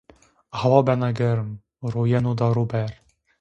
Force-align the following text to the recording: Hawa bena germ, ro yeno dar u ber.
Hawa 0.59 0.79
bena 0.87 1.09
germ, 1.19 1.51
ro 1.97 2.07
yeno 2.13 2.35
dar 2.43 2.61
u 2.63 2.65
ber. 2.75 2.99